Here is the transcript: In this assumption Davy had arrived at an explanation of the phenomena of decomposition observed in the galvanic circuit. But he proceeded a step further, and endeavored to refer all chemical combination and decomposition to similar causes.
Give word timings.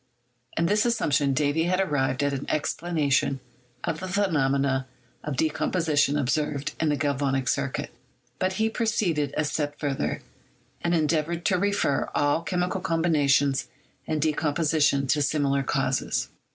In 0.57 0.65
this 0.65 0.83
assumption 0.83 1.35
Davy 1.35 1.65
had 1.65 1.79
arrived 1.79 2.23
at 2.23 2.33
an 2.33 2.49
explanation 2.49 3.39
of 3.83 3.99
the 3.99 4.07
phenomena 4.07 4.87
of 5.23 5.37
decomposition 5.37 6.17
observed 6.17 6.73
in 6.79 6.89
the 6.89 6.95
galvanic 6.95 7.47
circuit. 7.47 7.91
But 8.39 8.53
he 8.53 8.67
proceeded 8.67 9.31
a 9.37 9.45
step 9.45 9.77
further, 9.77 10.23
and 10.81 10.95
endeavored 10.95 11.45
to 11.45 11.59
refer 11.59 12.09
all 12.15 12.41
chemical 12.41 12.81
combination 12.81 13.53
and 14.07 14.19
decomposition 14.19 15.05
to 15.05 15.21
similar 15.21 15.61
causes. 15.61 16.29